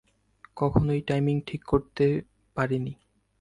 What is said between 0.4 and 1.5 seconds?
কখনোই টাইমিং